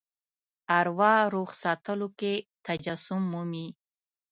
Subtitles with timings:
[0.77, 2.33] اروا روغ ساتلو کې
[2.65, 3.67] تجسم مومي.